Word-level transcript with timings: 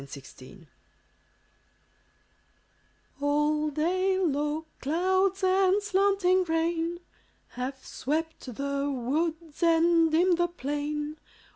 The 0.03 0.07
Old 0.09 0.57
Clock 0.57 0.67
All 3.21 3.69
day 3.69 4.17
low 4.17 4.65
clouds 4.79 5.43
and 5.43 5.83
slanting 5.83 6.43
rain 6.45 7.01
Have 7.49 7.85
swept 7.85 8.47
the 8.55 8.89
woods 8.89 9.61
and 9.61 10.09
dimmed 10.09 10.39
the 10.39 10.47
plain. 10.47 11.17